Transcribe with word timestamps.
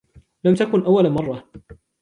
لم 0.43 0.53
تكن 0.55 0.85
أول 0.85 1.09
مرة. 1.09 1.49